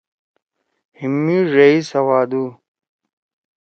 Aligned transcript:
ہیِم 0.97 1.13
می 1.23 1.37
ڙیئی 1.51 1.77
سوادُو، 1.91 2.43